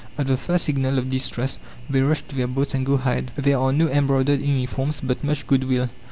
[0.17, 3.29] At the first signal of distress they rush to their boats, and go ahead.
[3.35, 5.89] There are no embroidered uniforms, but much goodwill.